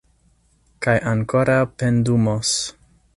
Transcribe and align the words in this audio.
Kaj 0.85 0.95
ankoraŭ 1.11 1.59
pendumos. 1.83 2.55